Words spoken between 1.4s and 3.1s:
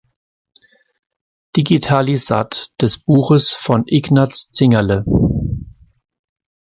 Digitalisat des